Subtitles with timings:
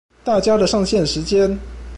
[0.23, 1.59] 大家的上線時間